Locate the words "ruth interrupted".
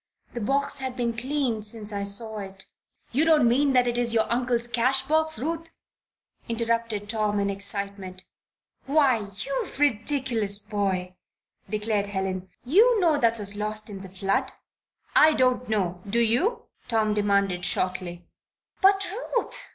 5.37-7.07